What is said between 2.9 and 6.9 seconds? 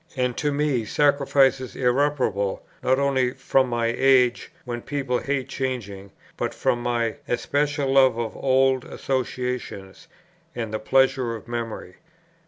only from my age, when people hate changing, but from